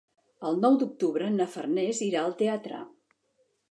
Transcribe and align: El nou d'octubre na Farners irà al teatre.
El 0.51 0.57
nou 0.63 0.77
d'octubre 0.85 1.29
na 1.37 1.49
Farners 1.59 2.03
irà 2.09 2.25
al 2.27 2.37
teatre. 2.45 2.85